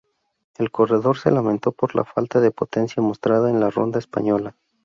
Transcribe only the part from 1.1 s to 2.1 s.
se lamentó por la